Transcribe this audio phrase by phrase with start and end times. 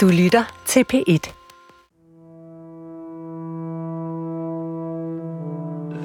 [0.00, 1.32] Du lytter til P1.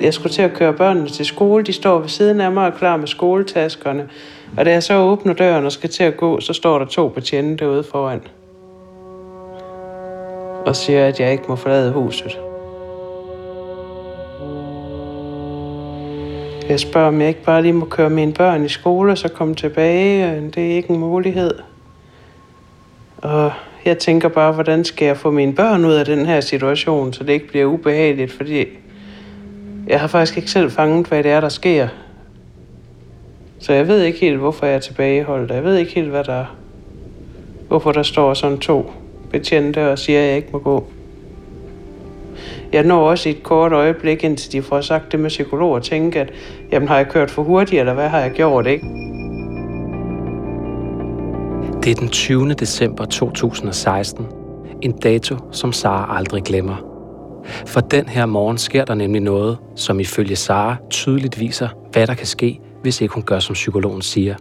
[0.02, 1.64] Jeg skulle til at køre børnene til skole.
[1.64, 4.10] De står ved siden af mig og klar med skoletaskerne.
[4.58, 7.10] Og da jeg så åbner døren og skal til at gå, så står der to
[7.10, 8.22] betjente derude foran.
[10.66, 12.40] Og siger, at jeg ikke må forlade huset.
[16.70, 19.28] Jeg spørger, om jeg ikke bare lige må køre mine børn i skole og så
[19.28, 20.52] komme tilbage.
[20.56, 21.60] Det er ikke en mulighed.
[23.18, 23.52] Og
[23.86, 27.24] jeg tænker bare, hvordan skal jeg få mine børn ud af den her situation, så
[27.24, 28.66] det ikke bliver ubehageligt, fordi
[29.88, 31.88] jeg har faktisk ikke selv fanget, hvad det er, der sker.
[33.60, 35.52] Så jeg ved ikke helt, hvorfor jeg er tilbageholdt.
[35.52, 36.46] Jeg ved ikke helt, hvad der
[37.68, 38.92] Hvorfor der står sådan to
[39.32, 40.88] betjente og siger, at jeg ikke må gå.
[42.74, 45.84] Jeg når også i et kort øjeblik, indtil de får sagt det med psykolog, og
[45.84, 46.34] tænke, at
[46.72, 48.86] jamen, har jeg kørt for hurtigt, eller hvad har jeg gjort, ikke?
[51.86, 52.54] Det er den 20.
[52.54, 54.26] december 2016.
[54.82, 56.76] En dato, som Sara aldrig glemmer.
[57.66, 62.14] For den her morgen sker der nemlig noget, som ifølge Sara tydeligt viser, hvad der
[62.14, 64.36] kan ske, hvis ikke hun gør, som psykologen siger.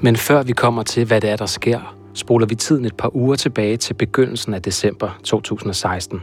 [0.00, 3.16] Men før vi kommer til, hvad det er, der sker, spoler vi tiden et par
[3.16, 6.20] uger tilbage til begyndelsen af december 2016.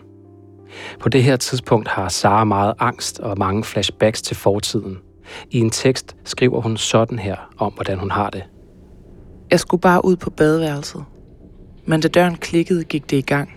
[1.00, 4.98] På det her tidspunkt har Sara meget angst og mange flashbacks til fortiden.
[5.52, 8.44] I en tekst skriver hun sådan her om, hvordan hun har det.
[9.52, 11.06] Jeg skulle bare ud på badeværelset.
[11.86, 13.56] Men da døren klikkede, gik det i gang.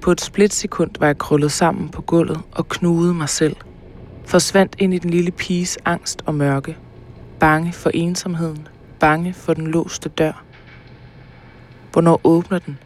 [0.00, 3.56] På et splitsekund var jeg krøllet sammen på gulvet og knudede mig selv.
[4.24, 6.76] Forsvandt ind i den lille piges angst og mørke.
[7.40, 8.68] Bange for ensomheden.
[9.00, 10.44] Bange for den låste dør.
[11.92, 12.78] Hvornår åbner den?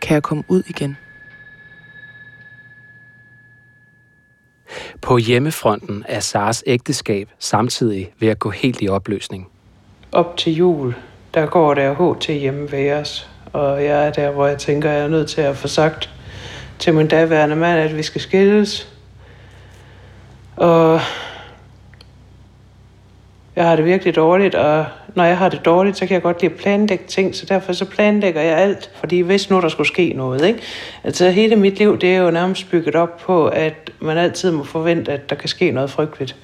[0.00, 0.96] Kan jeg komme ud igen?
[5.02, 9.48] På hjemmefronten er Sars ægteskab samtidig ved at gå helt i opløsning.
[10.12, 10.94] Op til jul,
[11.34, 13.28] der går der HT hjemme ved os.
[13.52, 16.10] Og jeg er der, hvor jeg tænker, at jeg er nødt til at få sagt
[16.78, 18.88] til min daværende mand, at vi skal skilles.
[20.56, 21.00] Og
[23.56, 26.42] jeg har det virkelig dårligt, og når jeg har det dårligt, så kan jeg godt
[26.42, 29.88] lide at planlægge ting, så derfor så planlægger jeg alt, fordi hvis nu der skulle
[29.88, 30.60] ske noget, ikke?
[31.04, 34.64] Altså hele mit liv, det er jo nærmest bygget op på, at man altid må
[34.64, 36.36] forvente, at der kan ske noget frygteligt.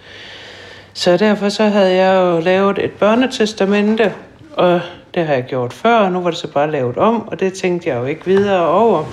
[0.96, 4.14] Så derfor så havde jeg jo lavet et børnetestamente,
[4.52, 4.80] og
[5.14, 7.52] det har jeg gjort før, og nu var det så bare lavet om, og det
[7.52, 9.04] tænkte jeg jo ikke videre over.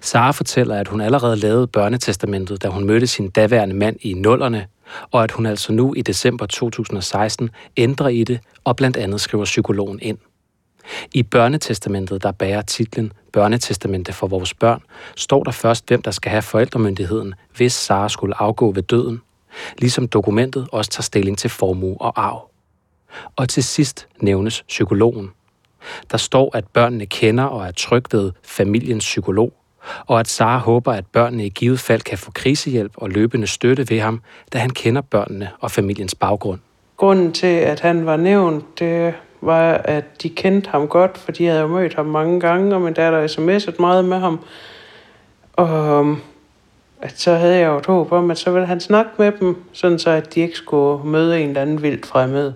[0.00, 4.66] Sara fortæller, at hun allerede lavede børnetestamentet, da hun mødte sin daværende mand i nullerne,
[5.10, 9.44] og at hun altså nu i december 2016 ændrer i det og blandt andet skriver
[9.44, 10.18] psykologen ind.
[11.14, 14.82] I børnetestamentet, der bærer titlen Børnetestamente for vores børn,
[15.16, 19.20] står der først, hvem der skal have forældremyndigheden, hvis Sara skulle afgå ved døden,
[19.78, 22.50] ligesom dokumentet også tager stilling til formue og arv.
[23.36, 25.30] Og til sidst nævnes psykologen.
[26.10, 29.52] Der står, at børnene kender og er trygt ved familiens psykolog,
[30.06, 33.90] og at Sara håber, at børnene i givet fald kan få krisehjælp og løbende støtte
[33.90, 34.20] ved ham,
[34.52, 36.60] da han kender børnene og familiens baggrund.
[36.96, 41.46] Grunden til, at han var nævnt, det var, at de kendte ham godt, for de
[41.46, 44.40] havde jo mødt ham mange gange, og min datter sms'et meget med ham.
[45.52, 46.16] Og
[47.02, 49.64] at så havde jeg jo et håb om, at så ville han snakke med dem,
[49.72, 52.52] sådan så at de ikke skulle møde en eller anden vildt fremmed.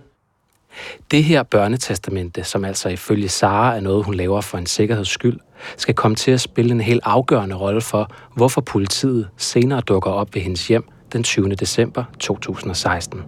[1.10, 5.38] Det her børnetestamente, som altså ifølge Sara er noget, hun laver for en sikkerheds skyld,
[5.76, 10.34] skal komme til at spille en helt afgørende rolle for, hvorfor politiet senere dukker op
[10.34, 11.48] ved hendes hjem den 20.
[11.48, 13.22] december 2016.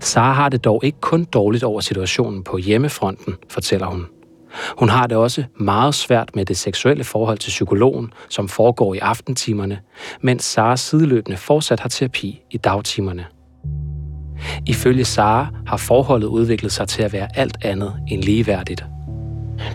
[0.00, 4.06] Sara har det dog ikke kun dårligt over situationen på hjemmefronten, fortæller hun.
[4.78, 8.98] Hun har det også meget svært med det seksuelle forhold til psykologen, som foregår i
[8.98, 9.78] aftentimerne,
[10.20, 13.26] mens Sara sideløbende fortsat har terapi i dagtimerne.
[14.66, 18.84] Ifølge Sara har forholdet udviklet sig til at være alt andet end ligeværdigt.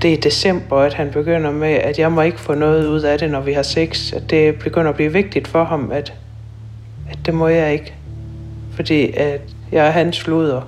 [0.01, 3.01] Det er i december, at han begynder med, at jeg må ikke få noget ud
[3.01, 4.13] af det, når vi har sex.
[4.13, 6.13] At det begynder at blive vigtigt for ham, at,
[7.09, 7.93] at det må jeg ikke.
[8.71, 10.61] Fordi at jeg er hans luder.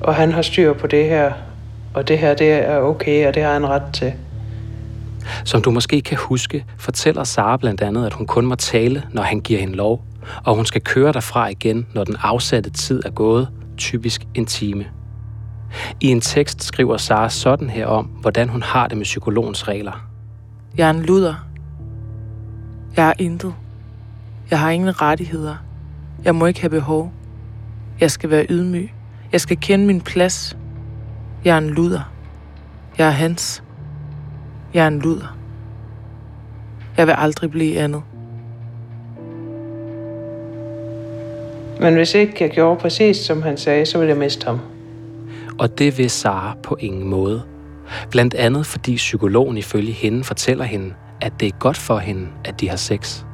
[0.00, 1.32] Og han har styr på det her.
[1.96, 4.12] Og det her, det er okay, og det har han ret til.
[5.44, 9.22] Som du måske kan huske, fortæller Sara blandt andet, at hun kun må tale, når
[9.22, 10.04] han giver hende lov,
[10.44, 14.84] og hun skal køre derfra igen, når den afsatte tid er gået, typisk en time.
[16.00, 20.08] I en tekst skriver Sara sådan her om, hvordan hun har det med psykologens regler.
[20.76, 21.34] Jeg er en luder.
[22.96, 23.54] Jeg er intet.
[24.50, 25.56] Jeg har ingen rettigheder.
[26.24, 27.12] Jeg må ikke have behov.
[28.00, 28.92] Jeg skal være ydmyg.
[29.32, 30.56] Jeg skal kende min plads.
[31.46, 32.12] Jeg er en luder.
[32.98, 33.62] Jeg er hans.
[34.74, 35.36] Jeg er en luder.
[36.96, 38.02] Jeg vil aldrig blive andet.
[41.80, 44.60] Men hvis ikke jeg gjorde præcis, som han sagde, så ville jeg miste ham.
[45.58, 47.42] Og det vil Sara på ingen måde.
[48.10, 52.60] Blandt andet fordi psykologen ifølge hende fortæller hende, at det er godt for hende, at
[52.60, 53.24] de har sex.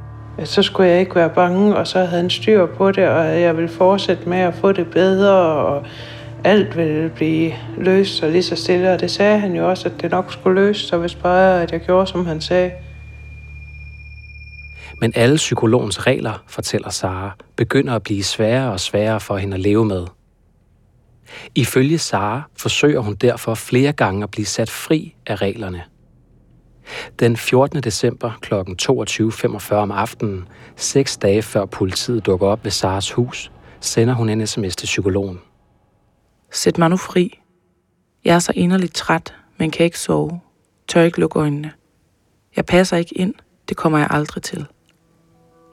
[0.43, 3.57] Så skulle jeg ikke være bange, og så havde han styr på det, og jeg
[3.57, 5.85] ville fortsætte med at få det bedre, og
[6.43, 8.93] alt ville blive løst og lige så stille.
[8.93, 11.71] Og det sagde han jo også, at det nok skulle løse sig, hvis bare at
[11.71, 12.71] jeg gjorde, som han sagde.
[15.01, 19.59] Men alle psykologens regler, fortæller Sara, begynder at blive sværere og sværere for hende at
[19.59, 20.05] leve med.
[21.55, 25.83] Ifølge Sara forsøger hun derfor flere gange at blive sat fri af reglerne.
[27.19, 27.81] Den 14.
[27.81, 28.53] december kl.
[28.53, 34.47] 22.45 om aftenen, seks dage før politiet dukker op ved Saras hus, sender hun en
[34.47, 35.39] sms til psykologen.
[36.53, 37.39] Sæt mig nu fri.
[38.25, 40.39] Jeg er så inderligt træt, men kan ikke sove.
[40.87, 41.71] Tør ikke lukke øjnene.
[42.55, 43.33] Jeg passer ikke ind.
[43.69, 44.65] Det kommer jeg aldrig til.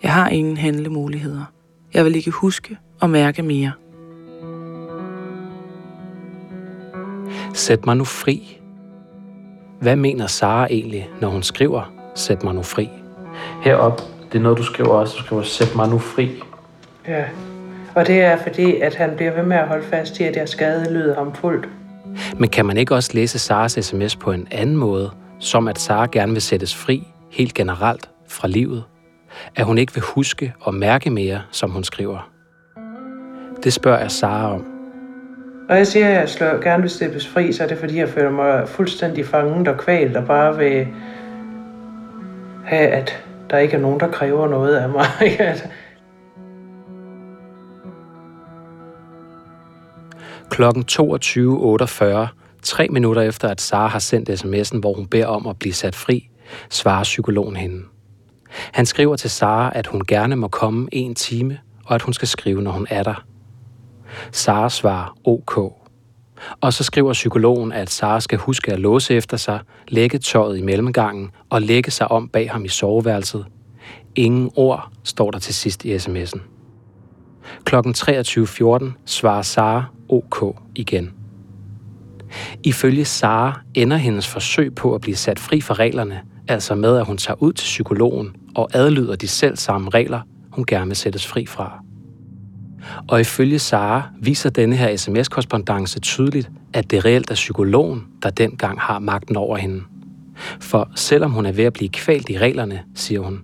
[0.02, 1.44] Jeg har ingen handlemuligheder.
[1.94, 3.72] Jeg vil ikke huske og mærke mere.
[7.54, 8.60] Sæt mig nu fri.
[9.80, 12.88] Hvad mener Sara egentlig, når hun skriver, sæt mig nu fri?
[13.62, 14.00] Herop,
[14.32, 15.16] det er noget, du skriver også.
[15.18, 16.42] Du skriver, sæt mig nu fri.
[17.08, 17.24] Ja,
[17.94, 20.48] og det er fordi, at han bliver ved med at holde fast i, at jeg
[20.48, 21.68] skade lyder ham fuldt.
[22.38, 26.06] Men kan man ikke også læse Saras sms på en anden måde, som at Sara
[26.12, 28.84] gerne vil sættes fri, helt generelt, fra livet?
[29.56, 32.30] At hun ikke vil huske og mærke mere, som hun skriver?
[33.64, 34.66] Det spørger jeg Sara om.
[35.68, 38.08] Når jeg siger, at jeg slår, gerne vil slippes fri, så er det fordi, jeg
[38.08, 40.86] føler mig fuldstændig fanget og kvalt og bare vil
[42.64, 45.06] have, at der ikke er nogen, der kræver noget af mig.
[45.40, 45.64] Altså,
[50.50, 52.26] Klokken 22.48,
[52.62, 55.94] tre minutter efter at Sara har sendt sms'en, hvor hun beder om at blive sat
[55.94, 56.28] fri,
[56.70, 57.82] svarer psykologen hende.
[58.50, 62.28] Han skriver til Sara, at hun gerne må komme en time, og at hun skal
[62.28, 63.24] skrive, når hun er der.
[64.32, 65.56] Sara svarer OK.
[66.60, 70.62] Og så skriver psykologen, at Sara skal huske at låse efter sig, lægge tøjet i
[70.62, 73.46] mellemgangen og lægge sig om bag ham i soveværelset.
[74.16, 76.40] Ingen ord står der til sidst i sms'en.
[77.64, 81.10] Klokken 23.14 svarer Sara OK igen.
[82.64, 87.06] Ifølge Sara ender hendes forsøg på at blive sat fri fra reglerne, altså med at
[87.06, 90.20] hun tager ud til psykologen og adlyder de selv samme regler,
[90.50, 91.84] hun gerne vil sættes fri fra.
[93.08, 98.30] Og ifølge Sara viser denne her sms korrespondance tydeligt, at det reelt er psykologen, der
[98.30, 99.82] dengang har magten over hende.
[100.60, 103.40] For selvom hun er ved at blive kvalt i reglerne, siger hun,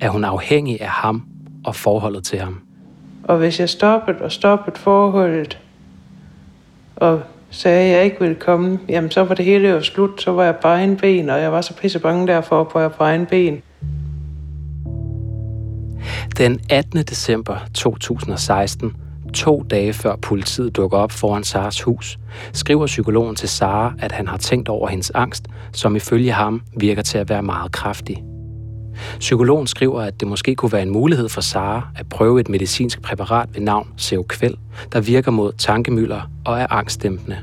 [0.00, 1.22] er hun afhængig af ham
[1.64, 2.60] og forholdet til ham.
[3.24, 5.58] Og hvis jeg stoppede og stoppede forholdet,
[7.00, 7.20] og
[7.50, 10.22] sagde, at jeg ikke ville komme, jamen så var det hele jo slut.
[10.22, 12.92] Så var jeg på egen ben, og jeg var så pisse bange derfor, på jeg
[12.92, 13.62] på egen ben.
[16.36, 17.02] Den 18.
[17.02, 18.96] december 2016,
[19.34, 22.18] to dage før politiet dukker op foran Saras hus,
[22.52, 27.02] skriver psykologen til Sara, at han har tænkt over hendes angst, som ifølge ham virker
[27.02, 28.29] til at være meget kraftig.
[29.18, 33.02] Psykologen skriver, at det måske kunne være en mulighed for Sara at prøve et medicinsk
[33.02, 34.56] præparat ved navn Seokvæl,
[34.92, 37.38] der virker mod tankemøller og er angstdæmpende.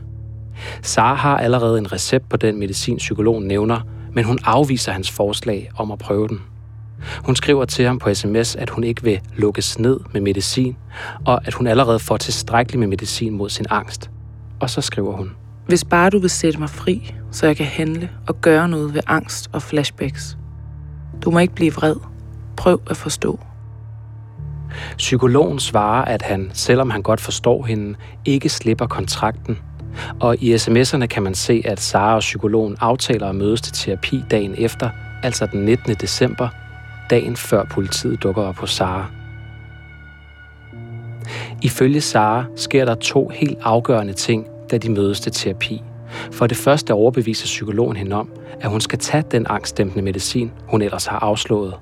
[0.82, 3.82] Sara har allerede en recept på den medicin, psykologen nævner,
[4.14, 6.42] men hun afviser hans forslag om at prøve den.
[7.26, 10.78] Hun skriver til ham på sms, at hun ikke vil lukkes ned med medicin,
[11.26, 14.10] og at hun allerede får tilstrækkeligt med medicin mod sin angst.
[14.60, 15.32] Og så skriver hun.
[15.68, 19.02] Hvis bare du vil sætte mig fri, så jeg kan handle og gøre noget ved
[19.08, 20.37] angst og flashbacks.
[21.22, 21.96] Du må ikke blive vred.
[22.58, 23.40] Prøv at forstå.
[24.98, 27.96] Psykologen svarer, at han, selvom han godt forstår hende,
[28.26, 29.60] ikke slipper kontrakten.
[30.20, 34.24] Og i sms'erne kan man se, at Sara og psykologen aftaler at mødes til terapi
[34.32, 34.90] dagen efter,
[35.24, 35.94] altså den 19.
[35.94, 36.50] december,
[37.10, 39.06] dagen før politiet dukker op hos Sara.
[41.62, 45.84] Ifølge Sara sker der to helt afgørende ting, da de mødes til terapi.
[46.32, 48.30] For det første overbeviser psykologen hende om,
[48.62, 51.74] at hun skal tage den angstdæmpende medicin, hun ellers har afslået.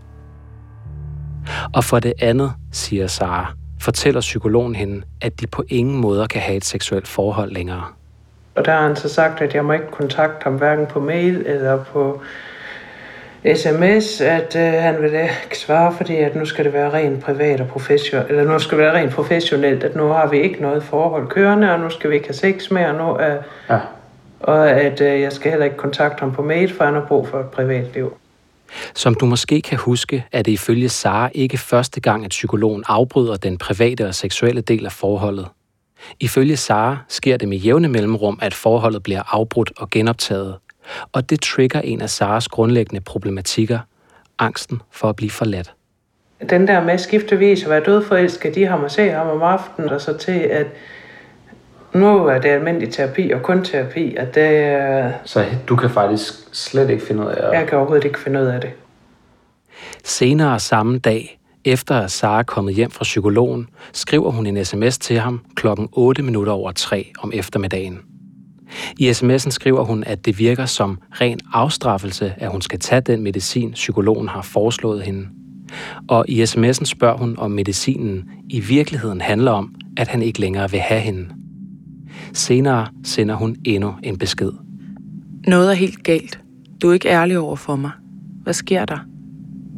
[1.73, 6.41] Og for det andet, siger Sara, fortæller psykologen hende, at de på ingen måde kan
[6.41, 7.83] have et seksuelt forhold længere.
[8.55, 11.43] Og der har han så sagt, at jeg må ikke kontakte ham hverken på mail
[11.45, 12.21] eller på
[13.55, 17.61] sms, at øh, han vil ikke svare, fordi at nu skal det være rent privat
[17.61, 20.83] og professionelt, eller nu skal det være rent professionelt, at nu har vi ikke noget
[20.83, 23.35] forhold kørende, og nu skal vi ikke have sex mere, og nu er,
[23.69, 23.79] ja.
[24.45, 27.27] Og at øh, jeg skal heller ikke kontakte ham på mail, for han har brug
[27.27, 28.17] for et privatliv.
[28.95, 33.35] Som du måske kan huske, er det ifølge Sara ikke første gang, at psykologen afbryder
[33.35, 35.47] den private og seksuelle del af forholdet.
[36.19, 40.55] Ifølge Sara sker det med jævne mellemrum, at forholdet bliver afbrudt og genoptaget,
[41.11, 43.79] og det trigger en af Saras grundlæggende problematikker,
[44.39, 45.73] angsten for at blive forladt.
[46.49, 50.01] Den der med skiftevis at være dødforelsket, de har mig se ham om aftenen, og
[50.01, 50.67] så til at
[51.95, 56.33] Nu er det almindelig terapi og kun terapi, at det, øh, Så du kan faktisk
[56.53, 57.59] slet ikke finde ud af at...
[57.59, 58.69] jeg kan overhovedet ikke finde ud af det.
[60.03, 64.97] Senere samme dag, efter at Sara er kommet hjem fra psykologen, skriver hun en sms
[64.97, 67.99] til ham klokken 8 minutter over 3 om eftermiddagen.
[68.97, 73.21] I sms'en skriver hun, at det virker som ren afstraffelse, at hun skal tage den
[73.21, 75.27] medicin, psykologen har foreslået hende.
[76.07, 80.71] Og i sms'en spørger hun, om medicinen i virkeligheden handler om, at han ikke længere
[80.71, 81.29] vil have hende.
[82.33, 84.51] Senere sender hun endnu en besked.
[85.47, 86.39] Noget er helt galt.
[86.81, 87.91] Du er ikke ærlig over for mig.
[88.43, 88.97] Hvad sker der?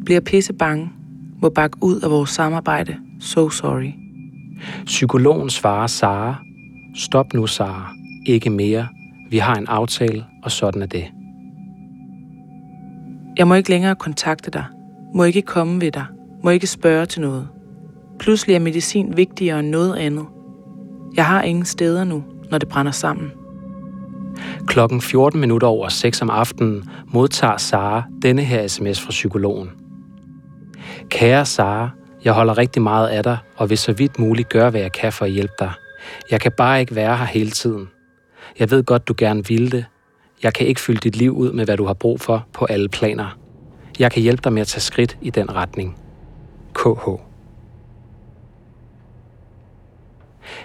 [0.04, 0.90] Bliver pisse bange.
[1.42, 2.96] Må bakke ud af vores samarbejde.
[3.20, 3.92] So sorry.
[4.84, 6.36] Psykologen svarer Sara,
[6.96, 7.92] stop nu Sara,
[8.26, 8.88] ikke mere.
[9.30, 11.04] Vi har en aftale, og sådan er det.
[13.36, 14.64] Jeg må ikke længere kontakte dig.
[15.14, 16.04] Må ikke komme ved dig.
[16.44, 17.48] Må ikke spørge til noget.
[18.18, 20.26] Pludselig er medicin vigtigere end noget andet.
[21.18, 23.32] Jeg har ingen steder nu, når det brænder sammen.
[24.66, 29.70] Klokken 14 minutter over 6 om aftenen modtager Sara denne her sms fra psykologen.
[31.08, 31.90] Kære Sara,
[32.24, 35.12] jeg holder rigtig meget af dig, og vil så vidt muligt gøre, hvad jeg kan
[35.12, 35.72] for at hjælpe dig.
[36.30, 37.88] Jeg kan bare ikke være her hele tiden.
[38.58, 39.84] Jeg ved godt, du gerne vil det.
[40.42, 42.88] Jeg kan ikke fylde dit liv ud med, hvad du har brug for på alle
[42.88, 43.38] planer.
[43.98, 45.96] Jeg kan hjælpe dig med at tage skridt i den retning.
[46.74, 47.27] KH.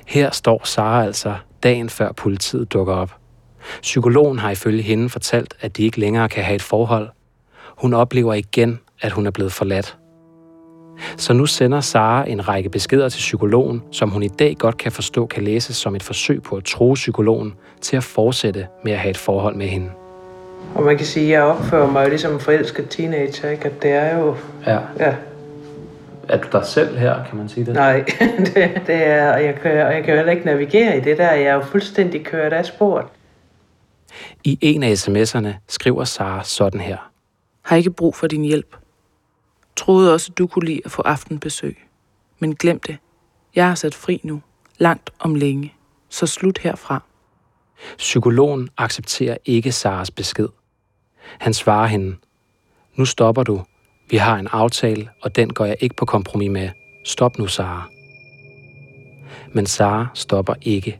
[0.06, 3.16] Her står Sara altså dagen før politiet dukker op.
[3.82, 7.10] Psykologen har ifølge hende fortalt, at de ikke længere kan have et forhold.
[7.78, 9.98] Hun oplever igen, at hun er blevet forladt.
[11.18, 14.92] Så nu sender Sara en række beskeder til psykologen, som hun i dag godt kan
[14.92, 19.00] forstå kan læses som et forsøg på at tro psykologen til at fortsætte med at
[19.00, 19.90] have et forhold med hende.
[20.76, 23.66] Og man kan sige, at jeg opfører mig ligesom en forelsket teenager, ikke?
[23.66, 24.36] At det er jo...
[24.66, 24.80] Ja.
[25.00, 25.16] Ja,
[26.30, 27.74] Er du dig selv her, kan man sige det?
[27.74, 28.06] nej,
[28.46, 29.34] det, det er...
[29.34, 31.32] Og jeg, kan, og jeg kan jo heller ikke navigere i det der.
[31.32, 33.06] Jeg er jo fuldstændig kørt af sporet.
[34.44, 37.12] I en af sms'erne skriver Sara sådan her.
[37.62, 38.76] Har ikke brug for din hjælp.
[39.76, 41.78] Troede også, at du kunne lide at få aftenbesøg.
[42.40, 42.98] Men glem det.
[43.56, 44.42] Jeg har sat fri nu.
[44.78, 45.74] Langt om længe.
[46.10, 47.04] Så slut herfra.
[47.98, 50.48] Psykologen accepterer ikke Saras besked.
[51.40, 52.16] Han svarer hende,
[52.96, 53.64] nu stopper du.
[54.10, 56.70] Vi har en aftale, og den går jeg ikke på kompromis med.
[57.06, 57.90] Stop nu, Sara.
[59.54, 61.00] Men Sara stopper ikke.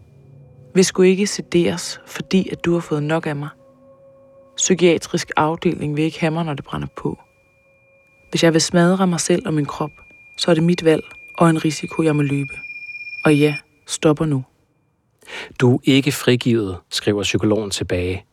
[0.76, 3.50] Vi skulle ikke sederes, fordi at du har fået nok af mig.
[4.58, 7.20] Psykiatrisk afdeling vil ikke have mig, når det brænder på.
[8.30, 9.92] Hvis jeg vil smadre mig selv og min krop,
[10.38, 11.04] så er det mit valg
[11.38, 12.54] og en risiko, jeg må løbe.
[13.26, 13.56] Og ja,
[13.88, 14.44] stopper nu.
[15.60, 18.26] Du er ikke frigivet, skriver psykologen tilbage.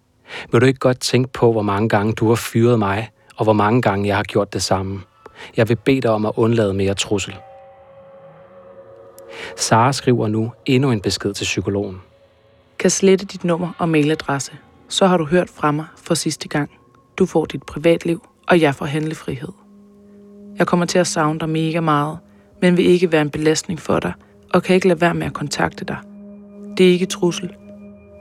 [0.52, 3.08] Vil du ikke godt tænke på, hvor mange gange du har fyret mig,
[3.40, 5.00] og hvor mange gange jeg har gjort det samme?
[5.56, 7.36] Jeg vil bede dig om at undlade mere trussel.
[9.56, 12.00] Sara skriver nu endnu en besked til psykologen.
[12.78, 14.52] Kan slette dit nummer og mailadresse.
[14.88, 16.70] Så har du hørt fra mig for sidste gang.
[17.18, 19.52] Du får dit privatliv, og jeg får handlefrihed.
[20.58, 22.18] Jeg kommer til at savne dig mega meget,
[22.62, 24.12] men vil ikke være en belastning for dig,
[24.54, 25.98] og kan ikke lade være med at kontakte dig.
[26.76, 27.54] Det er ikke trussel.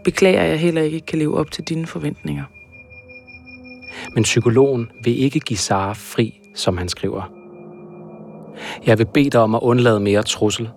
[0.03, 2.43] Beklager, at jeg heller ikke kan leve op til dine forventninger.
[4.13, 7.31] Men psykologen vil ikke give Sara fri, som han skriver.
[8.86, 10.69] Jeg vil bede dig om at undlade mere trussel.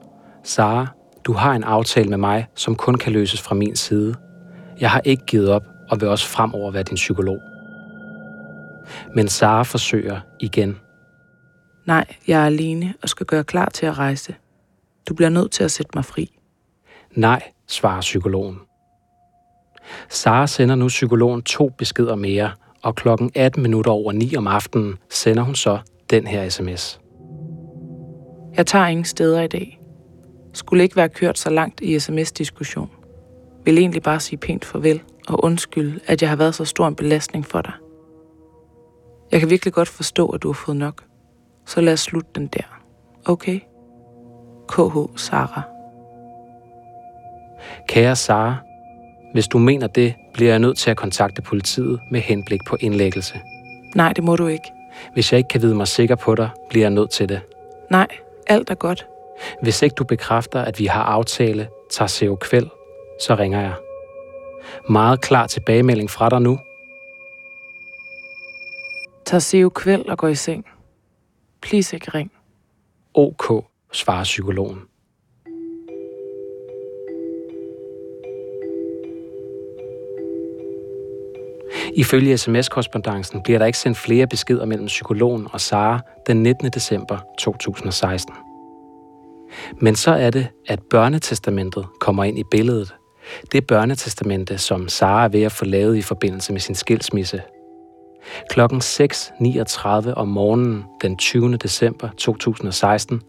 [0.45, 0.87] Sara,
[1.25, 4.15] du har en aftale med mig, som kun kan løses fra min side.
[4.81, 7.39] Jeg har ikke givet op og vil også fremover være din psykolog.
[9.15, 10.79] Men Sara forsøger igen.
[11.87, 14.35] Nej, jeg er alene og skal gøre klar til at rejse.
[15.09, 16.39] Du bliver nødt til at sætte mig fri.
[17.15, 18.59] Nej, svarer psykologen.
[20.09, 22.51] Sara sender nu psykologen to beskeder mere,
[22.83, 25.79] og klokken 18 minutter over 9 om aftenen sender hun så
[26.11, 27.01] den her sms.
[28.57, 29.81] Jeg tager ingen steder i dag.
[30.53, 32.91] Skulle ikke være kørt så langt i sms-diskussion.
[33.65, 36.95] Vil egentlig bare sige pænt farvel og undskylde, at jeg har været så stor en
[36.95, 37.73] belastning for dig.
[39.33, 41.05] Jeg kan virkelig godt forstå, at du har fået nok.
[41.67, 42.81] Så lad os slutte den der.
[43.25, 43.61] Okay?
[44.69, 45.63] KH Sara.
[47.89, 48.57] Kære Sara,
[49.33, 53.41] hvis du mener det, bliver jeg nødt til at kontakte politiet med henblik på indlæggelse.
[53.95, 54.73] Nej, det må du ikke.
[55.13, 57.41] Hvis jeg ikke kan vide mig sikker på dig, bliver jeg nødt til det.
[57.91, 58.07] Nej,
[58.47, 59.07] alt er godt.
[59.63, 62.67] Hvis ikke du bekræfter, at vi har aftale, tager CO kvæld,
[63.21, 63.75] så ringer jeg.
[64.91, 66.59] Meget klar tilbagemelding fra dig nu.
[69.25, 70.67] Tag Seo kvæld og gå i seng.
[71.63, 72.33] Please ikke ring.
[73.15, 74.92] OK, svarer psykologen.
[81.97, 86.71] Ifølge sms-korrespondancen bliver der ikke sendt flere beskeder mellem psykologen og Sara den 19.
[86.71, 88.35] december 2016.
[89.81, 92.95] Men så er det, at børnetestamentet kommer ind i billedet.
[93.53, 97.43] Det børnetestamente, som Sara er ved at få lavet i forbindelse med sin skilsmisse.
[98.51, 101.57] Klokken 6.39 om morgenen den 20.
[101.57, 103.23] december 2016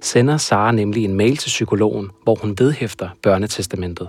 [0.00, 4.08] sender Sara nemlig en mail til psykologen, hvor hun vedhæfter børnetestamentet.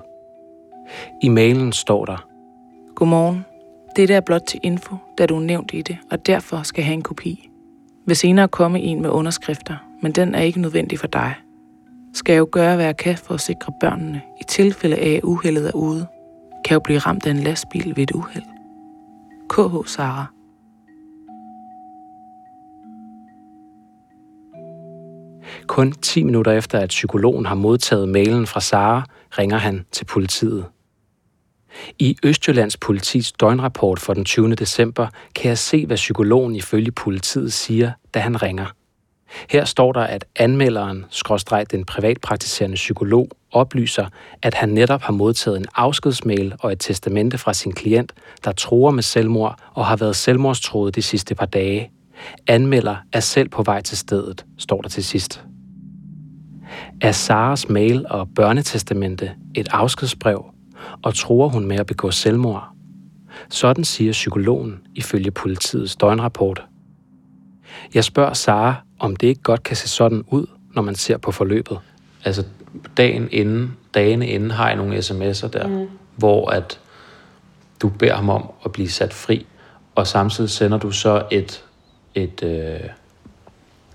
[1.24, 2.26] I mailen står der,
[2.96, 3.46] Godmorgen.
[3.96, 6.94] Dette er blot til info, da du er nævnt i det, og derfor skal have
[6.94, 7.50] en kopi.
[8.08, 11.36] Vil senere komme en med underskrifter, men den er ikke nødvendig for dig.
[12.14, 15.24] Skal jeg jo gøre, hvad jeg kan for at sikre børnene, i tilfælde af, at
[15.24, 16.08] uheldet er ude.
[16.66, 18.44] Kan jo blive ramt af en lastbil ved et uheld.
[19.50, 20.26] KH Sara.
[25.68, 29.04] Kun 10 minutter efter, at psykologen har modtaget mailen fra Sara,
[29.38, 30.66] ringer han til politiet.
[32.00, 34.56] I Østjyllands politis døgnrapport for den 20.
[34.56, 38.66] december kan jeg se, hvad psykologen ifølge politiet siger, da han ringer.
[39.50, 44.06] Her står der, at anmelderen, skråstreg den privatpraktiserende psykolog, oplyser,
[44.42, 48.92] at han netop har modtaget en afskedsmail og et testamente fra sin klient, der tror
[48.92, 51.92] med selvmord og har været selvmordstroet de sidste par dage.
[52.48, 55.44] Anmelder er selv på vej til stedet, står der til sidst.
[57.02, 60.46] Er Saras mail og børnetestamente et afskedsbrev,
[61.02, 62.70] og tror hun med at begå selvmord?
[63.50, 66.64] Sådan siger psykologen ifølge politiets døgnrapport.
[67.94, 70.46] Jeg spørger Sara, om det ikke godt kan se sådan ud,
[70.76, 71.80] når man ser på forløbet.
[72.26, 72.44] Altså
[72.98, 75.88] dagen inden, dagene inden har jeg nogle sms'er der, mm.
[76.16, 76.80] hvor at
[77.82, 79.46] du beder ham om at blive sat fri,
[79.96, 81.64] og samtidig sender du så et,
[82.16, 82.80] et, øh,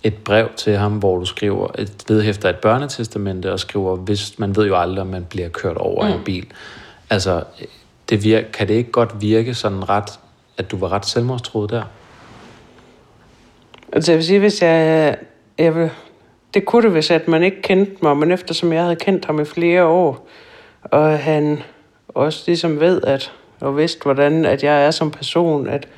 [0.05, 4.57] et brev til ham, hvor du skriver, et vedhæfter et børnetestamente, og skriver, hvis man
[4.57, 6.11] ved jo aldrig, om man bliver kørt over mm.
[6.11, 6.47] i en bil.
[7.11, 7.43] Altså,
[8.09, 10.19] det virker, kan det ikke godt virke sådan ret,
[10.59, 11.83] at du var ret selvmordstroet der?
[13.93, 15.17] Altså jeg vil sige, hvis jeg...
[15.59, 15.91] jeg vil,
[16.55, 19.41] det kunne det, hvis at man ikke kendte mig, men eftersom jeg havde kendt ham
[19.41, 20.29] i flere år,
[20.83, 21.63] og han
[22.09, 25.89] også ligesom ved, at og vidste, hvordan at jeg er som person, at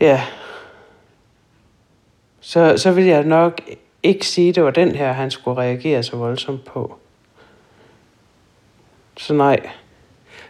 [0.00, 0.22] ja,
[2.46, 3.60] så, så vil jeg nok
[4.02, 6.96] ikke sige, at det var den her, han skulle reagere så voldsomt på.
[9.16, 9.70] Så nej.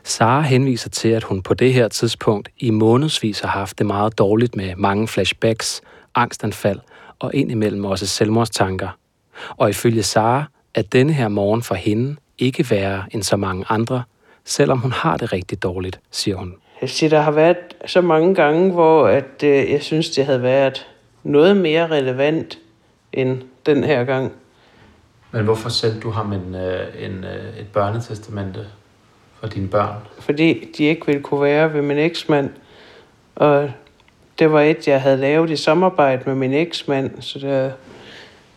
[0.04, 4.18] Sara henviser til, at hun på det her tidspunkt i månedsvis har haft det meget
[4.18, 5.82] dårligt med mange flashbacks,
[6.14, 6.78] angstanfald
[7.18, 8.88] og indimellem også selvmordstanker.
[9.56, 14.02] Og ifølge Sara er denne her morgen for hende ikke værre end så mange andre,
[14.44, 16.54] selvom hun har det rigtig dårligt, siger hun.
[16.80, 17.56] Jeg siger, der har været
[17.87, 20.87] så mange gange, hvor at, øh, jeg synes, det havde været
[21.27, 22.59] noget mere relevant
[23.12, 24.33] end den her gang.
[25.31, 28.61] Men hvorfor sendte du ham en, øh, en, øh, et børnetestamente
[29.41, 29.97] for dine børn?
[30.19, 32.51] Fordi de ikke ville kunne være ved min eksmand.
[33.35, 33.71] Og
[34.39, 37.23] det var et, jeg havde lavet i samarbejde med min eksmand.
[37.23, 37.73] Så det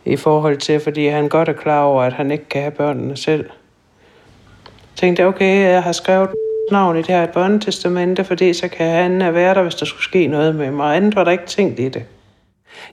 [0.04, 3.16] i forhold til, fordi han godt er klar over, at han ikke kan have børnene
[3.16, 3.44] selv.
[4.64, 6.30] Jeg tænkte, okay, jeg har skrevet
[6.70, 10.26] navn i det her børnetestamente, fordi så kan han være der, hvis der skulle ske
[10.26, 10.96] noget med mig.
[10.96, 12.04] Andet var der ikke tænkt i det.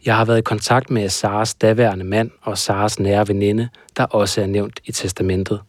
[0.06, 4.42] Jeg har været i kontakt med Saras daværende mand og Saras nære veninde, der også
[4.42, 5.62] er nævnt i testamentet.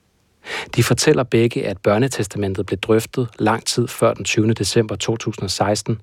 [0.77, 4.53] De fortæller begge, at børnetestamentet blev drøftet lang tid før den 20.
[4.53, 6.01] december 2016,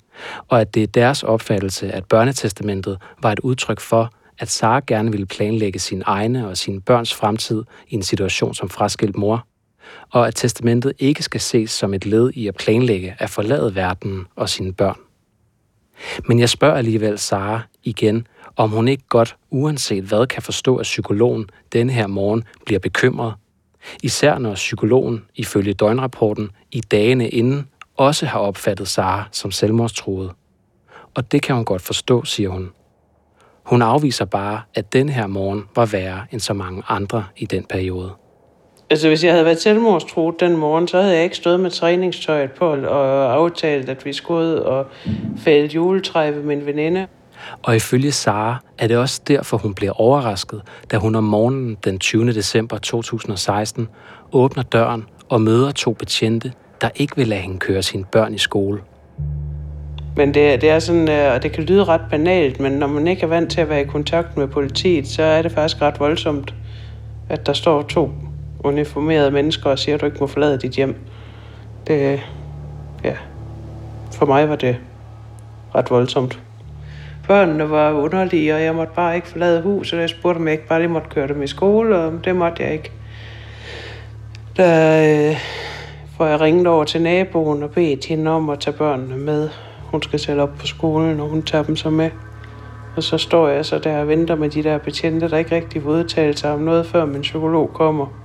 [0.47, 5.11] og at det er deres opfattelse, at børnetestamentet var et udtryk for, at Sara gerne
[5.11, 9.47] ville planlægge sin egne og sine børns fremtid i en situation som fraskilt mor,
[10.11, 14.27] og at testamentet ikke skal ses som et led i at planlægge at forlade verden
[14.35, 14.97] og sine børn.
[16.27, 20.83] Men jeg spørger alligevel Sara igen, om hun ikke godt, uanset hvad, kan forstå, at
[20.83, 23.33] psykologen denne her morgen bliver bekymret.
[24.03, 30.31] Især når psykologen, ifølge døgnrapporten, i dagene inden også har opfattet Sara som selvmordstruet.
[31.13, 32.71] Og det kan hun godt forstå, siger hun.
[33.63, 37.65] Hun afviser bare, at den her morgen var værre end så mange andre i den
[37.65, 38.11] periode.
[38.89, 42.51] Altså, hvis jeg havde været selvmordstruet den morgen, så havde jeg ikke stået med træningstøjet
[42.51, 44.85] på og aftalt, at vi skulle ud og
[45.37, 47.07] fælde juletræ ved min veninde.
[47.63, 51.99] Og ifølge Sara er det også derfor, hun bliver overrasket, da hun om morgenen den
[51.99, 52.33] 20.
[52.33, 53.87] december 2016
[54.31, 58.37] åbner døren og møder to betjente, der ikke vil lade hende køre sine børn i
[58.37, 58.81] skole.
[60.15, 63.07] Men det, det er sådan, øh, og det kan lyde ret banalt, men når man
[63.07, 65.99] ikke er vant til at være i kontakt med politiet, så er det faktisk ret
[65.99, 66.53] voldsomt,
[67.29, 68.09] at der står to
[68.65, 70.95] uniformerede mennesker og siger, at du ikke må forlade dit hjem.
[71.87, 72.21] Det,
[73.03, 73.15] ja,
[74.11, 74.77] for mig var det
[75.75, 76.39] ret voldsomt.
[77.27, 79.97] Børnene var underlige, og jeg måtte bare ikke forlade huset.
[79.97, 82.63] Jeg spurgte, om jeg ikke bare lige måtte køre dem i skole, og det måtte
[82.63, 82.91] jeg ikke.
[84.57, 85.37] Der øh,
[86.17, 89.49] får jeg ringet over til naboen og bedt hende om at tage børnene med.
[89.91, 92.09] Hun skal selv op på skolen, og hun tager dem så med.
[92.95, 95.83] Og så står jeg så der og venter med de der betjente, der ikke rigtig
[95.83, 98.24] vil udtale sig om noget, før min psykolog kommer.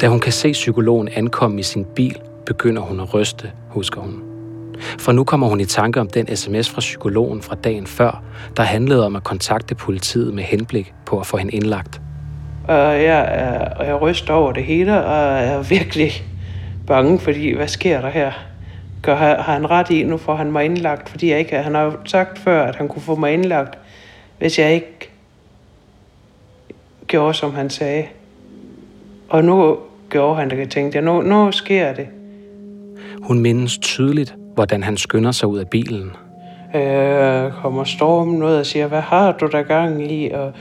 [0.00, 4.22] Da hun kan se psykologen ankomme i sin bil, begynder hun at ryste, husker hun.
[4.98, 8.22] For nu kommer hun i tanke om den sms fra psykologen fra dagen før,
[8.56, 12.00] der handlede om at kontakte politiet med henblik på at få hende indlagt.
[12.68, 16.12] Og jeg, er, og jeg ryster over det hele, og er virkelig
[16.86, 18.32] bange, fordi hvad sker der her?
[19.02, 21.96] Gør, har han ret i, nu får han mig indlagt, fordi jeg ikke, han har
[22.04, 23.78] sagt før, at han kunne få mig indlagt,
[24.38, 25.10] hvis jeg ikke
[27.06, 28.06] gjorde, som han sagde.
[29.28, 29.76] Og nu
[30.10, 32.06] gjorde han det, jeg tænkte jeg, nu, nu sker det.
[33.22, 36.10] Hun mindes tydeligt, hvordan han skynder sig ud af bilen.
[36.74, 40.30] Øh, kommer stormen ud og siger, hvad har du der gang i?
[40.30, 40.52] Og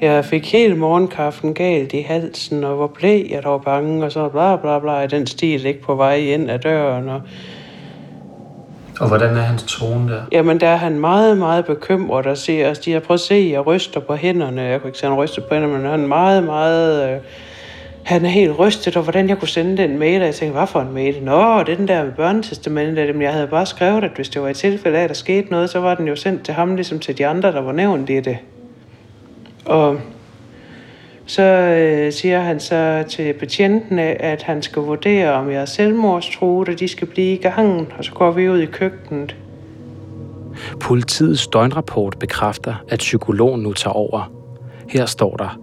[0.00, 4.28] jeg fik hele morgenkaffen galt i halsen, og hvor blev jeg dog bange, og så
[4.28, 7.08] bla bla bla, i den stil ikke på vej ind ad døren.
[7.08, 7.20] Og,
[9.00, 10.22] og hvordan er hans tone der?
[10.32, 13.48] Jamen, der er han meget, meget bekymret og siger, altså, de har prøvet at se,
[13.52, 14.62] jeg ryster på hænderne.
[14.62, 17.14] Jeg kunne ikke at han ryster på hænderne, men han er meget, meget...
[17.14, 17.20] Øh,
[18.04, 20.66] han er helt rystet over, hvordan jeg kunne sende den mail, og jeg tænkte, hvad
[20.66, 21.22] for en mail?
[21.22, 24.42] Nå, det er den der med børnetestamentet, men jeg havde bare skrevet, at hvis det
[24.42, 26.76] var i tilfælde af, at der skete noget, så var den jo sendt til ham,
[26.76, 28.38] ligesom til de andre, der var nævnt i det.
[29.64, 30.00] Og
[31.26, 36.68] så øh, siger han så til betjentene, at han skal vurdere, om jeg er selvmordstruet,
[36.68, 39.36] og de skal blive i gangen, og så går vi ud i køkkenet.
[40.80, 44.32] Politiets døgnrapport bekræfter, at psykologen nu tager over.
[44.88, 45.58] Her står der,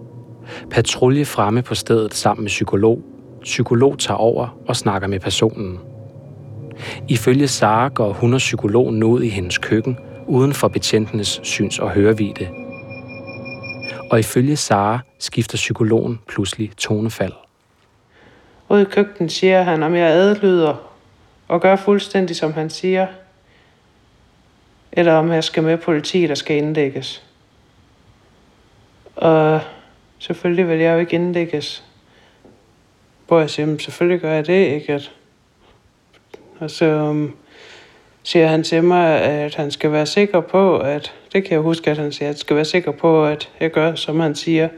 [0.70, 3.02] Patrulje fremme på stedet sammen med psykolog.
[3.42, 5.78] Psykolog tager over og snakker med personen.
[7.08, 11.78] Ifølge Sara går hun og psykologen nu ud i hendes køkken, uden for betjentenes syns-
[11.78, 12.48] og hørevide.
[14.10, 17.32] Og ifølge Sara skifter psykologen pludselig tonefald.
[18.68, 20.74] Ude i køkkenet siger han, om jeg adlyder
[21.48, 23.06] og gør fuldstændig som han siger,
[24.92, 27.22] eller om jeg skal med politiet, der skal indlægges.
[29.16, 29.60] Og
[30.20, 31.84] selvfølgelig vil jeg jo ikke indlægges.
[33.26, 34.92] Hvor jeg siger, selvfølgelig gør jeg det, ikke?
[34.92, 35.12] At,
[36.58, 37.36] og så um,
[38.22, 41.90] siger han til mig, at han skal være sikker på, at, det kan jeg huske,
[41.90, 44.68] at han siger, at han skal være sikker på, at jeg gør, som han siger,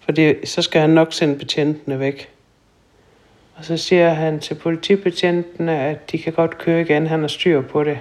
[0.00, 2.28] fordi så skal han nok sende betjentene væk.
[3.56, 7.62] Og så siger han til politibetjentene, at de kan godt køre igen, han har styr
[7.62, 7.98] på det.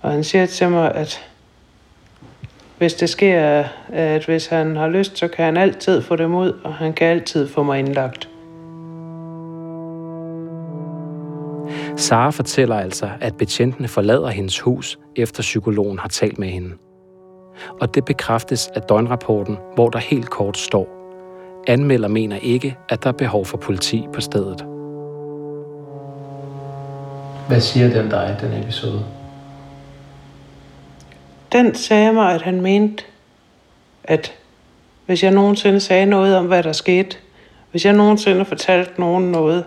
[0.00, 1.28] Og han siger til mig, at
[2.78, 6.52] hvis det sker, at hvis han har lyst, så kan han altid få dem ud,
[6.64, 8.28] og han kan altid få mig indlagt.
[11.96, 16.70] Sara fortæller altså, at betjentene forlader hendes hus, efter psykologen har talt med hende.
[17.80, 20.88] Og det bekræftes af døgnrapporten, hvor der helt kort står,
[21.66, 24.64] anmelder mener ikke, at der er behov for politi på stedet.
[27.48, 29.04] Hvad siger den dig, den episode?
[31.52, 33.04] Den sagde mig, at han mente,
[34.04, 34.34] at
[35.06, 37.16] hvis jeg nogensinde sagde noget om, hvad der skete,
[37.70, 39.64] hvis jeg nogensinde fortalte nogen noget,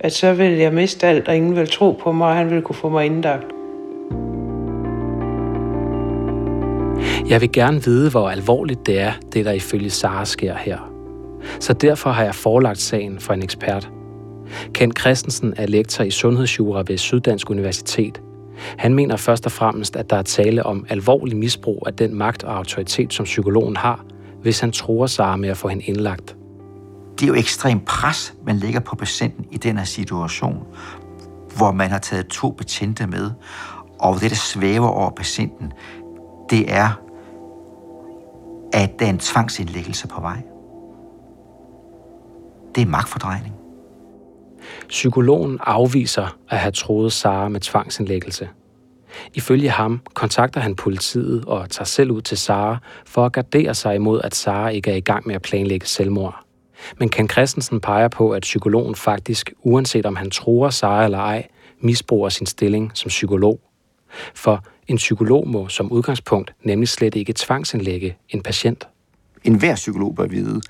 [0.00, 2.62] at så ville jeg miste alt, og ingen ville tro på mig, og han ville
[2.62, 3.44] kunne få mig indlagt.
[7.28, 10.92] Jeg vil gerne vide, hvor alvorligt det er, det der ifølge Sara sker her.
[11.60, 13.90] Så derfor har jeg forelagt sagen for en ekspert.
[14.74, 18.20] Ken Christensen er lektor i sundhedsjura ved Syddansk Universitet.
[18.76, 22.44] Han mener først og fremmest, at der er tale om alvorlig misbrug af den magt
[22.44, 24.04] og autoritet, som psykologen har,
[24.42, 26.36] hvis han tror Sara med at få hende indlagt.
[27.18, 30.66] Det er jo ekstrem pres, man lægger på patienten i den her situation,
[31.56, 33.30] hvor man har taget to betjente med,
[34.00, 35.72] og det, der svæver over patienten,
[36.50, 36.88] det er,
[38.72, 40.42] at der er en tvangsindlæggelse på vej.
[42.74, 43.54] Det er magtfordrejning.
[44.92, 48.48] Psykologen afviser at have troet Sara med tvangsindlæggelse.
[49.34, 53.94] Ifølge ham kontakter han politiet og tager selv ud til Sara for at gardere sig
[53.94, 56.44] imod, at Sara ikke er i gang med at planlægge selvmord.
[56.98, 61.48] Men Ken Christensen peger på, at psykologen faktisk, uanset om han tror Sara eller ej,
[61.80, 63.60] misbruger sin stilling som psykolog.
[64.34, 68.88] For en psykolog må som udgangspunkt nemlig slet ikke tvangsindlægge en patient.
[69.44, 70.60] En hver psykolog bør vide,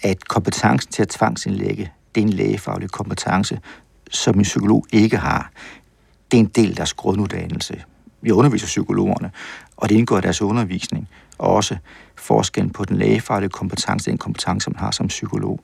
[0.00, 3.60] at kompetencen til at tvangsindlægge, det er en lægefaglig kompetence,
[4.10, 5.50] som en psykolog ikke har.
[6.30, 7.82] Det er en del af deres grunduddannelse.
[8.20, 9.30] Vi underviser psykologerne,
[9.76, 11.08] og det indgår i deres undervisning.
[11.38, 11.76] Og også
[12.16, 15.60] forskellen på den lægefaglige kompetence, den kompetence, man har som psykolog.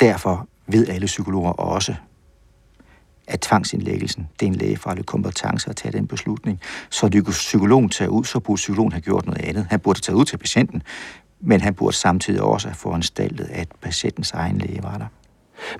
[0.00, 1.94] Derfor ved alle psykologer også,
[3.26, 6.60] at tvangsindlæggelsen, det er en lægefaglig kompetence at tage den beslutning.
[6.90, 9.66] Så det kunne psykologen tage ud, så burde psykologen have gjort noget andet.
[9.70, 10.82] Han burde tage ud til patienten,
[11.40, 15.06] men han burde samtidig også have foranstaltet, at patientens egen læge var der.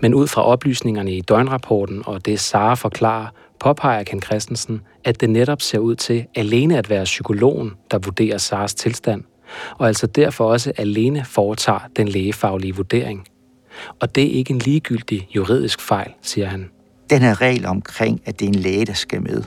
[0.03, 3.27] Men ud fra oplysningerne i døgnrapporten og det Sara forklarer,
[3.61, 8.39] påpeger Ken Christensen, at det netop ser ud til alene at være psykologen, der vurderer
[8.39, 9.25] Saras tilstand,
[9.79, 13.27] og altså derfor også alene foretager den lægefaglige vurdering.
[14.01, 16.71] Og det er ikke en ligegyldig juridisk fejl, siger han.
[17.11, 19.43] Den her regel omkring, at det er en læge, der skal med,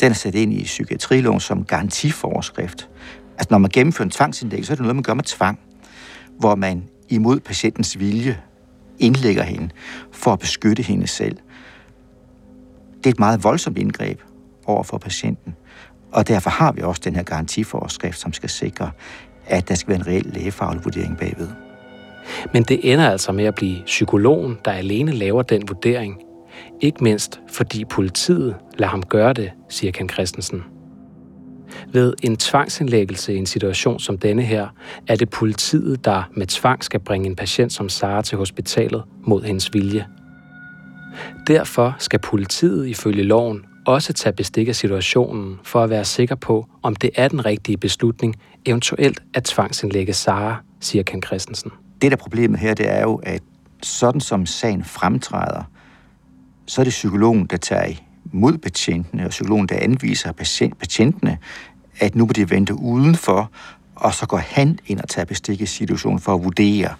[0.00, 2.88] den er sat ind i psykiatriloven som garantiforskrift.
[3.32, 5.58] Altså når man gennemfører en tvangsindlæggelse, så er det noget, man gør med tvang,
[6.38, 8.38] hvor man imod patientens vilje
[9.00, 9.68] indlægger hende
[10.12, 11.36] for at beskytte hende selv.
[12.98, 14.20] Det er et meget voldsomt indgreb
[14.66, 15.54] over for patienten,
[16.12, 18.90] og derfor har vi også den her garantiforskrift, som skal sikre,
[19.46, 21.48] at der skal være en reel lægefaglig vurdering bagved.
[22.52, 26.20] Men det ender altså med at blive psykologen, der alene laver den vurdering.
[26.80, 30.64] Ikke mindst fordi politiet lader ham gøre det, siger Ken Christensen.
[31.92, 34.68] Ved en tvangsindlæggelse i en situation som denne her,
[35.06, 39.42] er det politiet, der med tvang skal bringe en patient som Sara til hospitalet mod
[39.42, 40.06] hendes vilje.
[41.46, 46.66] Derfor skal politiet ifølge loven også tage bestik af situationen for at være sikker på,
[46.82, 51.70] om det er den rigtige beslutning, eventuelt at tvangsindlægge Sara, siger Ken Christensen.
[52.02, 53.42] Det der problemet her, det er jo, at
[53.82, 55.62] sådan som sagen fremtræder,
[56.66, 57.94] så er det psykologen, der tager
[58.32, 61.38] mod betjentene, og psykologen, der anviser patient, patientene,
[62.00, 63.50] at nu må de vente udenfor,
[63.96, 66.94] og så går han ind og tager bestik i situationen for at vurdere,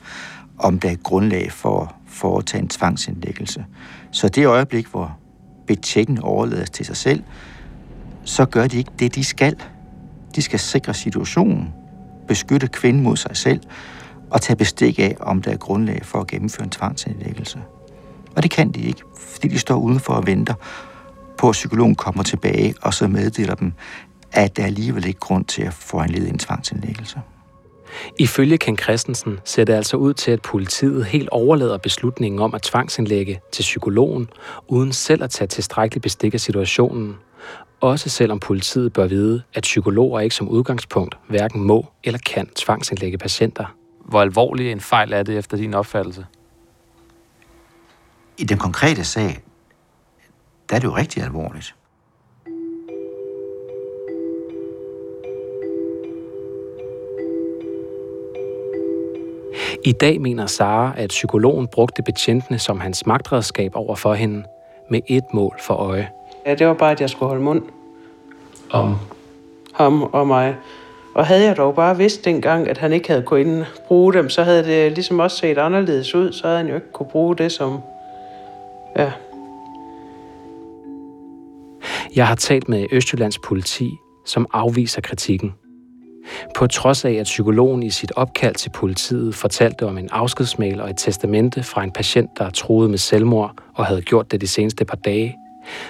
[0.58, 3.64] om der er grundlag for, at foretage en tvangsindlæggelse.
[4.12, 5.18] Så det øjeblik, hvor
[5.66, 7.22] betjenten overlades til sig selv,
[8.24, 9.56] så gør de ikke det, de skal.
[10.34, 11.68] De skal sikre situationen,
[12.28, 13.60] beskytte kvinden mod sig selv,
[14.30, 17.62] og tage bestik af, om der er grundlag for at gennemføre en tvangsindlæggelse.
[18.36, 20.54] Og det kan de ikke, fordi de står udenfor og venter
[21.38, 23.72] på, at psykologen kommer tilbage, og så meddeler dem,
[24.32, 27.20] at der alligevel ikke grund til at få en en tvangsindlæggelse.
[28.18, 32.62] Ifølge Ken Christensen ser det altså ud til, at politiet helt overlader beslutningen om at
[32.62, 34.28] tvangsindlægge til psykologen,
[34.68, 37.16] uden selv at tage tilstrækkeligt bestik af situationen.
[37.80, 43.18] Også selvom politiet bør vide, at psykologer ikke som udgangspunkt hverken må eller kan tvangsindlægge
[43.18, 43.76] patienter.
[44.04, 46.26] Hvor alvorlig en fejl er det efter din opfattelse?
[48.38, 49.42] I den konkrete sag,
[50.70, 51.74] der er det jo rigtig alvorligt.
[59.84, 64.44] I dag mener Sara, at psykologen brugte betjentene som hans magtredskab over for hende,
[64.90, 66.08] med et mål for øje.
[66.46, 67.62] Ja, det var bare, at jeg skulle holde mund.
[68.70, 68.94] Om?
[69.72, 70.56] Ham og mig.
[71.14, 74.42] Og havde jeg dog bare vidst dengang, at han ikke havde kunnet bruge dem, så
[74.42, 76.32] havde det ligesom også set anderledes ud.
[76.32, 77.78] Så havde han jo ikke kunne bruge det som...
[78.96, 79.12] Ja.
[82.16, 83.90] Jeg har talt med Østjyllands politi,
[84.26, 85.54] som afviser kritikken.
[86.56, 90.90] På trods af, at psykologen i sit opkald til politiet fortalte om en afskedsmail og
[90.90, 94.84] et testamente fra en patient, der troede med selvmord og havde gjort det de seneste
[94.84, 95.36] par dage,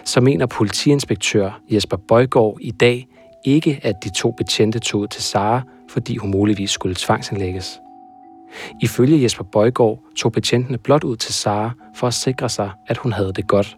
[0.04, 3.06] så mener politiinspektør Jesper Bøjgaard i dag
[3.44, 7.80] ikke, at de to betjente tog ud til Sara, fordi hun muligvis skulle tvangsindlægges.
[8.80, 13.12] Ifølge Jesper Bøjgaard tog betjentene blot ud til Sara for at sikre sig, at hun
[13.12, 13.76] havde det godt.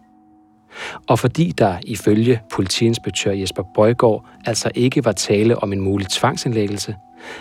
[1.09, 6.95] Og fordi der ifølge politiinspektør Jesper Bøjgaard altså ikke var tale om en mulig tvangsindlæggelse,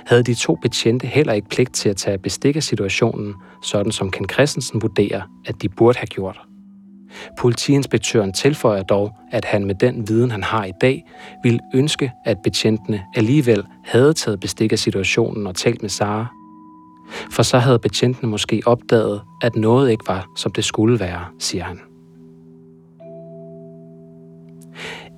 [0.06, 4.10] havde de to betjente heller ikke pligt til at tage bestik af situationen, sådan som
[4.10, 6.40] Ken Christensen vurderer, at de burde have gjort.
[7.38, 11.04] Politiinspektøren tilføjer dog, at han med den viden, han har i dag,
[11.42, 16.26] ville ønske, at betjentene alligevel havde taget bestik af situationen og talt med Sara.
[17.30, 21.64] For så havde betjentene måske opdaget, at noget ikke var, som det skulle være, siger
[21.64, 21.91] han.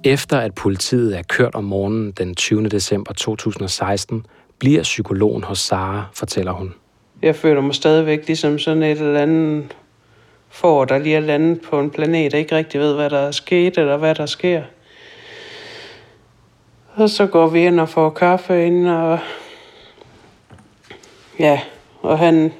[0.06, 2.68] Efter at politiet er kørt om morgenen den 20.
[2.68, 4.26] december 2016,
[4.58, 6.74] bliver psykologen hos Sara, fortæller hun.
[7.22, 9.76] Jeg føler mig stadigvæk ligesom sådan et eller andet
[10.48, 13.30] får, der lige er landet på en planet, og ikke rigtig ved, hvad der er
[13.30, 14.62] sket, eller hvad der sker.
[16.94, 19.18] Og så går vi ind og får kaffe ind, og
[21.38, 21.60] ja,
[22.02, 22.52] og han,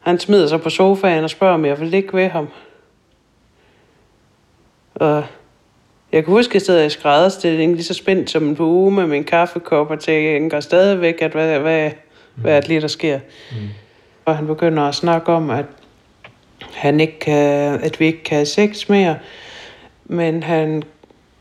[0.00, 2.48] han smider sig på sofaen og spørger, om jeg vil ligge ved ham.
[4.94, 5.24] Og
[6.12, 9.06] jeg kan huske, at jeg sidder i skrædderstilling, lige så spændt som en uge med
[9.06, 11.90] min kaffekop, og tænker stadigvæk, at hvad, hvad,
[12.34, 13.18] hvad er det lige, der sker.
[13.52, 13.68] Mm.
[14.24, 15.64] Og han begynder at snakke om, at,
[16.74, 19.18] han ikke kan, at vi ikke kan have sex mere,
[20.04, 20.82] men han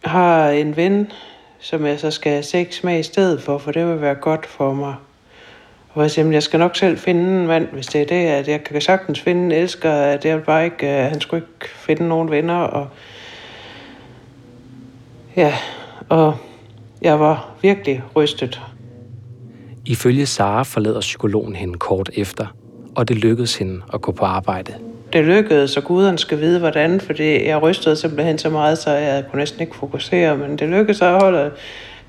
[0.03, 1.11] har en ven,
[1.59, 4.45] som jeg så skal have sex med i stedet for, for det vil være godt
[4.45, 4.95] for mig.
[5.89, 8.47] Og jeg siger, jeg skal nok selv finde en mand, hvis det er det, at
[8.47, 12.07] jeg kan sagtens finde en elsker, at jeg bare ikke, at han skulle ikke finde
[12.07, 12.87] nogen venner, og
[15.35, 15.53] Ja,
[16.09, 16.35] og
[17.01, 18.61] jeg var virkelig rystet.
[19.85, 22.45] Ifølge Sara forlader psykologen hende kort efter,
[22.95, 24.73] og det lykkedes hende at gå på arbejde.
[25.13, 29.23] Det lykkedes, så guderne skal vide, hvordan, fordi jeg rystede simpelthen så meget, så jeg
[29.29, 31.51] kunne næsten ikke fokusere, men det lykkedes at holde.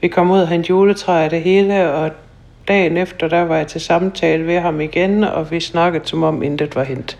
[0.00, 2.10] Vi kom ud og hente juletræ det hele, og
[2.68, 6.42] dagen efter, der var jeg til samtale ved ham igen, og vi snakkede som om
[6.42, 7.18] intet var hent.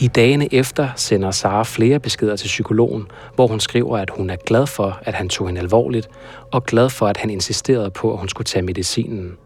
[0.00, 4.36] I dagene efter sender Sara flere beskeder til psykologen, hvor hun skriver, at hun er
[4.36, 6.08] glad for, at han tog hende alvorligt,
[6.52, 9.36] og glad for, at han insisterede på, at hun skulle tage medicinen.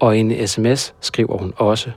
[0.00, 1.90] Og i en sms skriver hun også,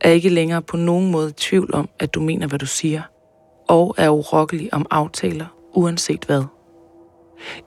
[0.00, 3.02] er ikke længere på nogen måde i tvivl om, at du mener, hvad du siger,
[3.68, 6.44] og er urokkelig om aftaler, uanset hvad.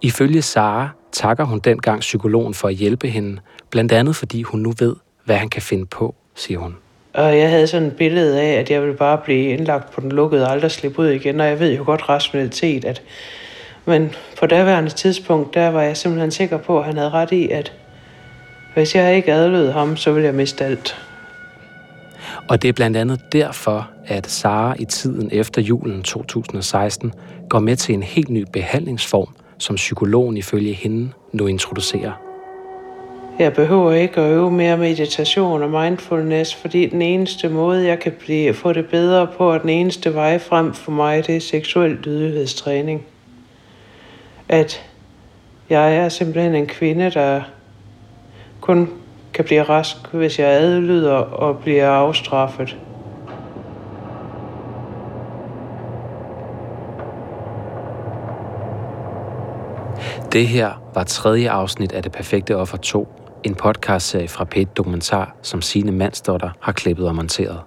[0.01, 4.73] Ifølge Sara takker hun dengang psykologen for at hjælpe hende, blandt andet fordi hun nu
[4.79, 6.75] ved, hvad han kan finde på, siger hun.
[7.13, 10.11] Og jeg havde sådan et billede af, at jeg ville bare blive indlagt på den
[10.11, 11.39] lukkede og aldrig slippe ud igen.
[11.39, 13.01] Og jeg ved jo godt rationalitet, at
[13.85, 17.49] men på daværende tidspunkt, der var jeg simpelthen sikker på, at han havde ret i,
[17.49, 17.73] at
[18.73, 20.97] hvis jeg ikke adlød ham, så ville jeg miste alt.
[22.49, 27.13] Og det er blandt andet derfor, at Sara i tiden efter julen 2016
[27.49, 32.30] går med til en helt ny behandlingsform, som psykologen ifølge hende nu introducerer.
[33.41, 38.11] Jeg behøver ikke at øve mere meditation og mindfulness, fordi den eneste måde, jeg kan
[38.19, 41.91] blive, få det bedre på, og den eneste vej frem for mig, det er seksuel
[41.91, 43.05] lydighedstræning.
[44.49, 44.83] At
[45.69, 47.41] jeg er simpelthen en kvinde, der
[48.59, 48.89] kun
[49.33, 52.77] kan blive rask, hvis jeg adlyder og bliver afstraffet.
[60.33, 63.07] Det her var tredje afsnit af Det Perfekte Offer 2,
[63.43, 67.61] en podcastserie fra p Dokumentar, som sine Mandsdotter har klippet og monteret.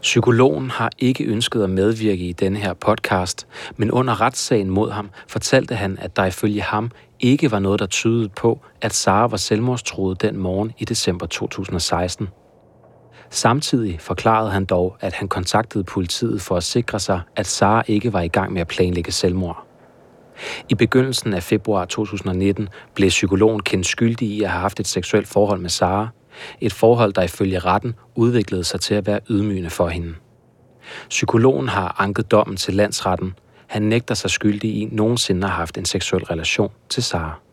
[0.00, 5.10] Psykologen har ikke ønsket at medvirke i denne her podcast, men under retssagen mod ham
[5.28, 9.36] fortalte han, at der ifølge ham ikke var noget, der tydede på, at Sara var
[9.36, 12.28] selvmordstruet den morgen i december 2016.
[13.30, 18.12] Samtidig forklarede han dog, at han kontaktede politiet for at sikre sig, at Sara ikke
[18.12, 19.69] var i gang med at planlægge selvmord.
[20.68, 25.28] I begyndelsen af februar 2019 blev psykologen kendt skyldig i at have haft et seksuelt
[25.28, 26.08] forhold med Sara.
[26.60, 30.14] Et forhold, der ifølge retten udviklede sig til at være ydmygende for hende.
[31.08, 33.34] Psykologen har anket dommen til landsretten.
[33.66, 37.49] Han nægter sig skyldig i nogensinde har haft en seksuel relation til Sara.